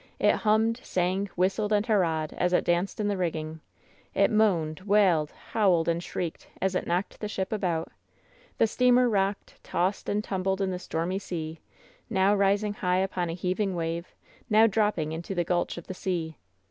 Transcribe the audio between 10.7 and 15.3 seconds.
the stormy sea; now rising high upon a heaving wave, now dropping